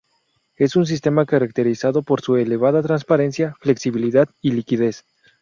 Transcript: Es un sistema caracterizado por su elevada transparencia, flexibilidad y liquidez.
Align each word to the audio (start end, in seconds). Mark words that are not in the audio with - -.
Es 0.55 0.75
un 0.75 0.87
sistema 0.87 1.27
caracterizado 1.27 2.01
por 2.01 2.21
su 2.21 2.35
elevada 2.35 2.81
transparencia, 2.81 3.55
flexibilidad 3.59 4.27
y 4.41 4.51
liquidez. 4.53 5.05